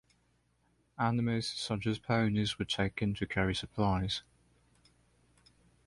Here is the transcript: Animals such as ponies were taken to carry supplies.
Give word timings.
Animals 0.97 1.45
such 1.45 1.85
as 1.85 1.99
ponies 1.99 2.57
were 2.57 2.65
taken 2.65 3.13
to 3.13 3.27
carry 3.27 3.53
supplies. 3.53 4.23